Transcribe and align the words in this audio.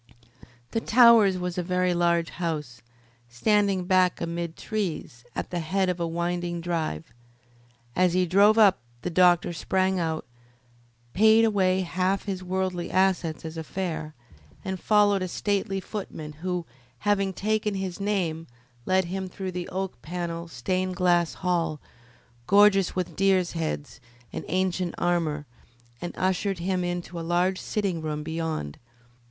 The 0.71 0.81
Towers 0.81 1.37
was 1.37 1.59
a 1.59 1.61
very 1.61 1.93
large 1.93 2.31
house, 2.31 2.81
standing 3.29 3.85
back 3.85 4.19
amid 4.19 4.57
trees, 4.57 5.25
at 5.35 5.51
the 5.51 5.59
head 5.59 5.89
of 5.89 5.99
a 5.99 6.07
winding 6.07 6.59
drive. 6.59 7.13
As 7.95 8.13
he 8.13 8.25
drove 8.25 8.57
up 8.57 8.79
the 9.03 9.11
doctor 9.11 9.53
sprang 9.53 9.99
out, 9.99 10.25
paid 11.13 11.45
away 11.45 11.81
half 11.81 12.23
his 12.25 12.43
worldly 12.43 12.89
assets 12.89 13.45
as 13.45 13.57
a 13.57 13.63
fare, 13.63 14.15
and 14.65 14.79
followed 14.79 15.21
a 15.21 15.27
stately 15.27 15.79
footman 15.79 16.31
who, 16.41 16.65
having 17.01 17.31
taken 17.31 17.75
his 17.75 17.99
name, 17.99 18.47
led 18.87 19.05
him 19.05 19.29
through 19.29 19.51
the 19.51 19.69
oak 19.69 20.01
panelled, 20.01 20.49
stained 20.49 20.95
glass 20.95 21.35
hall, 21.35 21.79
gorgeous 22.47 22.95
with 22.95 23.15
deers' 23.15 23.51
heads 23.51 23.99
and 24.33 24.45
ancient 24.47 24.95
armour, 24.97 25.45
and 26.01 26.11
ushered 26.17 26.57
him 26.57 26.83
into 26.83 27.19
a 27.19 27.21
large 27.21 27.61
sitting 27.61 28.01
room 28.01 28.23
beyond. 28.23 28.79